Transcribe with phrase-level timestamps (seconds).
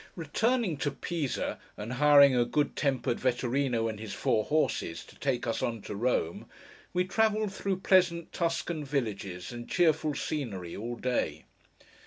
[0.15, 5.45] Returning to Pisa, and hiring a good tempered Vetturíno, and his four horses, to take
[5.45, 6.47] us on to Rome,
[6.91, 11.43] we travelled through pleasant Tuscan villages and cheerful scenery all day.